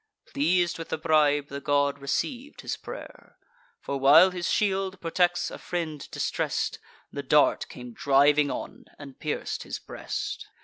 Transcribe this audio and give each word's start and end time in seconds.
Pleas'd 0.25 0.79
with 0.79 0.89
the 0.89 0.97
bribe, 0.97 1.49
the 1.49 1.61
god 1.61 1.99
receiv'd 1.99 2.61
his 2.61 2.75
pray'r: 2.75 3.37
For, 3.79 3.97
while 3.99 4.31
his 4.31 4.49
shield 4.49 4.99
protects 4.99 5.51
a 5.51 5.59
friend 5.59 6.09
distress'd, 6.09 6.79
The 7.11 7.21
dart 7.21 7.67
came 7.69 7.93
driving 7.93 8.49
on, 8.49 8.85
and 8.97 9.19
pierc'd 9.19 9.61
his 9.61 9.77
breast. 9.77 10.47